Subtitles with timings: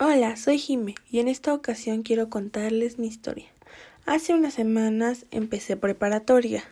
[0.00, 3.48] Hola, soy Jime y en esta ocasión quiero contarles mi historia.
[4.06, 6.62] Hace unas semanas empecé preparatoria,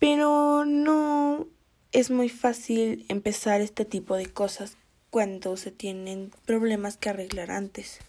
[0.00, 1.46] pero no
[1.92, 4.76] es muy fácil empezar este tipo de cosas
[5.10, 8.00] cuando se tienen problemas que arreglar antes.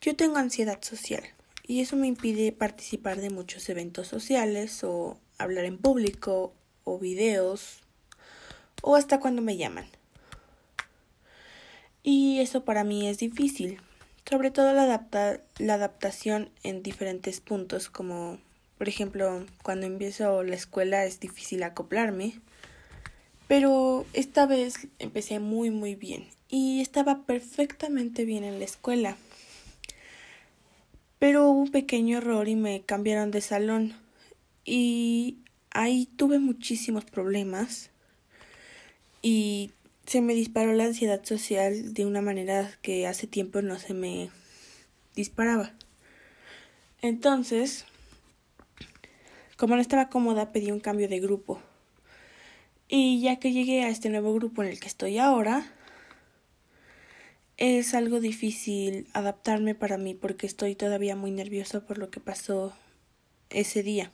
[0.00, 1.24] Yo tengo ansiedad social
[1.66, 6.54] y eso me impide participar de muchos eventos sociales o hablar en público
[6.84, 7.80] o videos
[8.80, 9.86] o hasta cuando me llaman.
[12.08, 13.80] Y eso para mí es difícil,
[14.30, 18.38] sobre todo la, adapta la adaptación en diferentes puntos, como
[18.78, 22.34] por ejemplo cuando empiezo la escuela es difícil acoplarme,
[23.48, 29.16] pero esta vez empecé muy muy bien y estaba perfectamente bien en la escuela.
[31.18, 33.96] Pero hubo un pequeño error y me cambiaron de salón
[34.64, 35.38] y
[35.72, 37.90] ahí tuve muchísimos problemas
[39.22, 39.72] y
[40.06, 44.30] se me disparó la ansiedad social de una manera que hace tiempo no se me
[45.16, 45.72] disparaba.
[47.02, 47.84] Entonces,
[49.56, 51.60] como no estaba cómoda, pedí un cambio de grupo.
[52.88, 55.72] Y ya que llegué a este nuevo grupo en el que estoy ahora,
[57.56, 62.76] es algo difícil adaptarme para mí porque estoy todavía muy nerviosa por lo que pasó
[63.50, 64.12] ese día,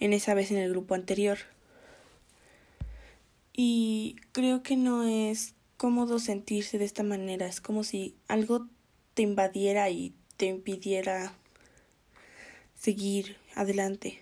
[0.00, 1.38] en esa vez en el grupo anterior.
[3.58, 7.46] Y creo que no es cómodo sentirse de esta manera.
[7.46, 8.68] Es como si algo
[9.14, 11.32] te invadiera y te impidiera
[12.78, 14.20] seguir adelante.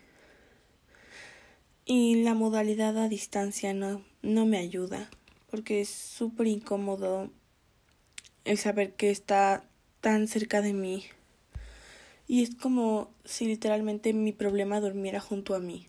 [1.85, 5.11] Y la modalidad a distancia no, no me ayuda,
[5.51, 7.29] porque es súper incómodo
[8.45, 9.65] el saber que está
[10.01, 11.05] tan cerca de mí.
[12.29, 15.89] Y es como si literalmente mi problema durmiera junto a mí.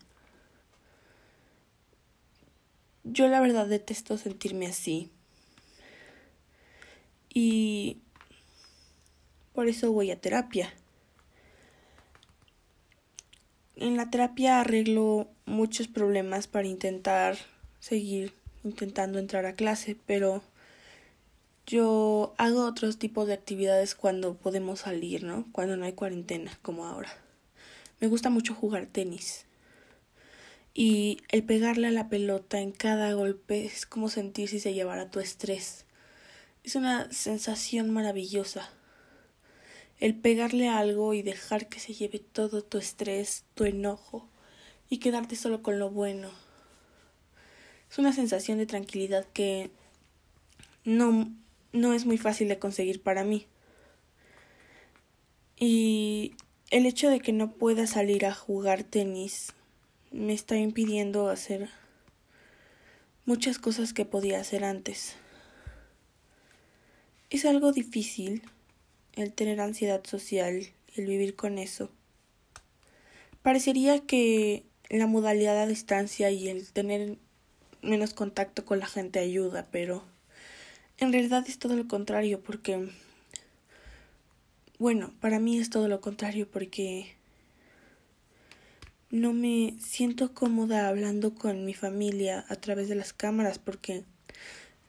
[3.06, 5.12] Yo la verdad detesto sentirme así.
[7.32, 8.00] Y
[9.54, 10.74] por eso voy a terapia.
[13.76, 17.38] En la terapia arreglo muchos problemas para intentar
[17.80, 20.42] seguir intentando entrar a clase, pero
[21.68, 25.46] yo hago otros tipos de actividades cuando podemos salir, ¿no?
[25.52, 27.14] Cuando no hay cuarentena, como ahora.
[28.00, 29.46] Me gusta mucho jugar tenis
[30.78, 35.10] y el pegarle a la pelota en cada golpe es como sentir si se llevara
[35.10, 35.86] tu estrés.
[36.66, 38.70] Es una sensación maravillosa.
[40.02, 44.28] El pegarle algo y dejar que se lleve todo tu estrés, tu enojo
[44.90, 46.30] y quedarte solo con lo bueno.
[47.90, 49.72] Es una sensación de tranquilidad que
[50.84, 51.32] no,
[51.72, 53.48] no es muy fácil de conseguir para mí.
[55.58, 56.36] Y
[56.70, 59.54] el hecho de que no pueda salir a jugar tenis
[60.16, 61.70] me está impidiendo hacer
[63.26, 65.16] muchas cosas que podía hacer antes.
[67.30, 68.44] Es algo difícil
[69.14, 71.90] el tener ansiedad social, el vivir con eso.
[73.42, 77.18] Parecería que la modalidad a distancia y el tener
[77.82, 80.04] menos contacto con la gente ayuda, pero
[80.98, 82.90] en realidad es todo lo contrario porque
[84.80, 87.16] bueno, para mí es todo lo contrario porque
[89.16, 94.04] no me siento cómoda hablando con mi familia a través de las cámaras porque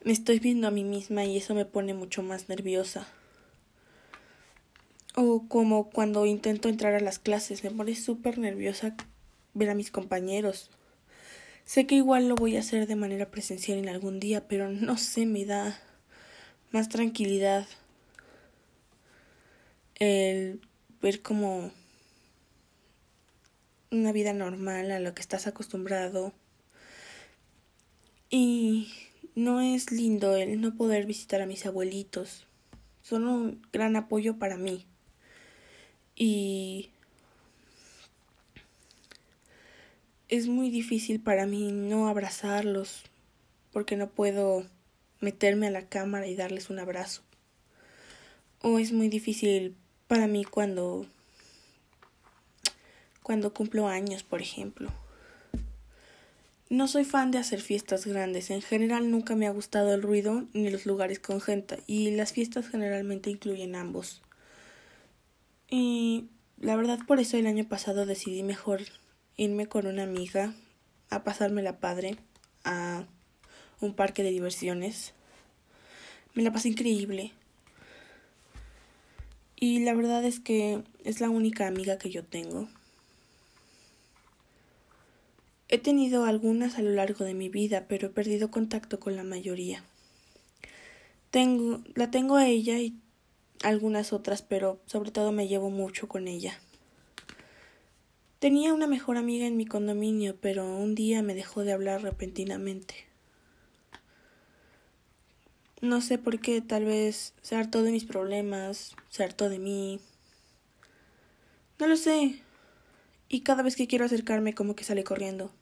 [0.05, 3.07] me estoy viendo a mí misma y eso me pone mucho más nerviosa.
[5.15, 8.97] O como cuando intento entrar a las clases, me pone súper nerviosa
[9.55, 10.71] ver a mis compañeros.
[11.65, 14.97] Sé que igual lo voy a hacer de manera presencial en algún día, pero no
[14.99, 15.81] sé, me da
[16.71, 17.67] más tranquilidad
[19.95, 20.61] el
[21.01, 21.71] ver como
[23.99, 26.33] una vida normal a lo que estás acostumbrado.
[28.31, 28.93] Y
[29.35, 32.47] no es lindo el no poder visitar a mis abuelitos.
[33.03, 34.87] Son un gran apoyo para mí.
[36.15, 36.91] Y
[40.29, 43.05] es muy difícil para mí no abrazarlos
[43.73, 44.67] porque no puedo
[45.21, 47.23] meterme a la cámara y darles un abrazo.
[48.63, 49.77] O es muy difícil
[50.09, 51.07] para mí cuando
[53.27, 54.93] cuando cumplo años, por ejemplo.
[56.71, 58.51] No soy fan de hacer fiestas grandes.
[58.51, 62.33] En general nunca me ha gustado el ruido ni los lugares con gente y las
[62.33, 64.23] fiestas generalmente incluyen ambos.
[65.69, 66.29] Y
[66.61, 68.83] la verdad por eso el año pasado decidí mejor
[69.37, 70.55] irme con una amiga
[71.11, 72.19] a pasarme la padre
[72.63, 73.07] a
[73.81, 75.15] un parque de diversiones.
[76.35, 77.33] Me la pasé increíble.
[79.57, 82.69] Y la verdad es que es la única amiga que yo tengo.
[85.69, 89.25] He tenido algunas a lo largo de mi vida, pero he perdido contacto con la
[89.25, 89.85] mayoría.
[91.31, 92.95] tengo, la tengo a ella y
[93.63, 96.61] algunas otras, pero sobre todo me llevo mucho con ella.
[98.39, 102.95] Tenía una mejor amiga en mi condominio, pero un día me dejó de hablar repentinamente.
[105.81, 110.01] No sé por qué, tal vez se hartó de mis problemas, se hartó de mí.
[111.79, 112.43] No lo sé.
[113.29, 115.53] Y cada vez que quiero acercarme como que sale corriendo.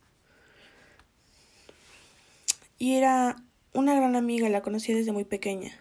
[2.78, 3.36] Y era
[3.72, 5.72] una gran amiga, la conocí desde muy pequeña.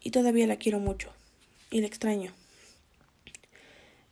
[0.00, 1.12] Y todavía la quiero mucho.
[1.70, 2.32] Y la extraño.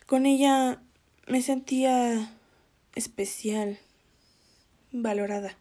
[0.06, 0.82] Con ella
[1.26, 2.34] me sentía
[2.94, 3.78] especial,
[4.90, 5.56] valorada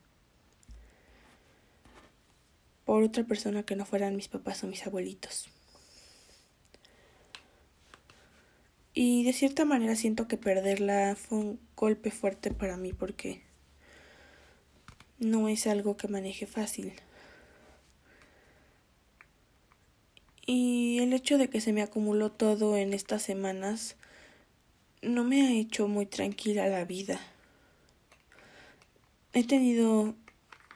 [2.86, 5.48] por otra persona que no fueran mis papás o mis abuelitos.
[9.02, 13.42] Y de cierta manera siento que perderla fue un golpe fuerte para mí porque
[15.20, 16.92] no es algo que maneje fácil.
[20.46, 23.96] Y el hecho de que se me acumuló todo en estas semanas
[25.02, 27.22] no me ha hecho muy tranquila la vida.
[29.32, 30.14] He tenido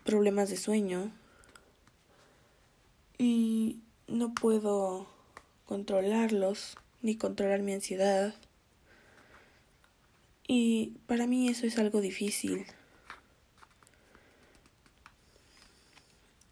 [0.06, 1.12] problemas de sueño
[3.18, 5.10] y no puedo
[5.66, 8.34] controlarlos ni controlar mi ansiedad.
[10.48, 12.66] Y para mí eso es algo difícil.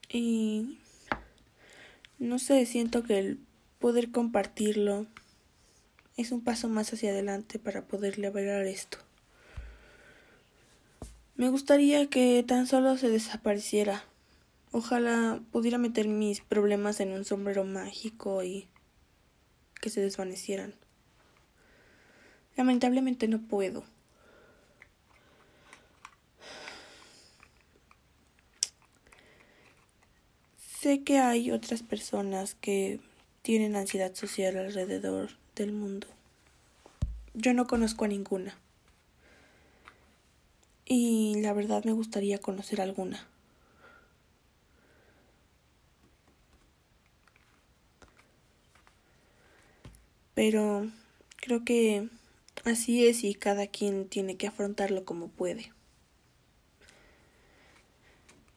[0.10, 0.78] Y
[2.20, 3.40] no sé, siento que el
[3.80, 5.08] poder compartirlo
[6.18, 9.00] es un paso más hacia adelante para poder liberar esto.
[11.36, 14.04] Me gustaría que tan solo se desapareciera.
[14.72, 18.68] Ojalá pudiera meter mis problemas en un sombrero mágico y
[19.82, 20.74] que se desvanecieran.
[22.56, 23.84] Lamentablemente no puedo.
[30.58, 33.00] Sé que hay otras personas que
[33.42, 36.08] tienen ansiedad social alrededor del mundo.
[37.34, 38.58] Yo no conozco a ninguna.
[40.86, 43.28] Y la verdad me gustaría conocer alguna.
[50.42, 50.90] Pero
[51.36, 52.10] creo que
[52.64, 55.72] así es y cada quien tiene que afrontarlo como puede.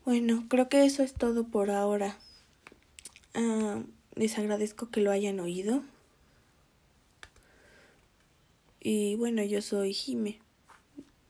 [0.07, 2.17] Bueno, creo que eso es todo por ahora.
[3.35, 3.83] Ah,
[4.15, 5.83] les agradezco que lo hayan oído.
[8.81, 10.41] Y bueno, yo soy Jime.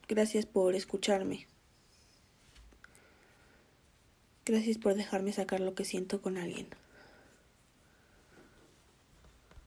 [0.07, 1.49] Gracias por escucharme.
[4.47, 6.69] Gracias por dejarme sacar lo que siento con alguien.